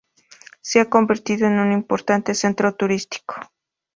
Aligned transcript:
Se 0.61 0.79
ha 0.79 0.89
convertido 0.89 1.45
en 1.45 1.59
un 1.59 1.71
importante 1.71 2.33
centro 2.33 2.73
turístico. 2.73 3.35